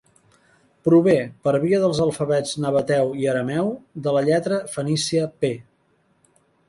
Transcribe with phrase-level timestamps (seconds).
[0.87, 1.17] Prové,
[1.47, 3.69] per via dels alfabets nabateu i arameu,
[4.09, 5.53] de la lletra fenícia pe.